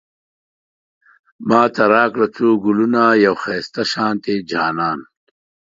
ماته 1.49 1.83
راکړه 1.93 2.27
څو 2.35 2.47
ګلونه، 2.63 3.01
يو 3.25 3.33
ښايسته 3.43 3.83
شانتی 3.93 4.35
جانان 4.51 4.99